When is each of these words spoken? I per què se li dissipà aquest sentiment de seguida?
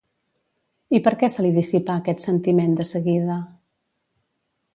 I 0.99 1.01
per 1.07 1.13
què 1.19 1.29
se 1.33 1.45
li 1.47 1.51
dissipà 1.57 1.99
aquest 1.99 2.25
sentiment 2.27 2.75
de 2.81 2.87
seguida? 2.95 3.37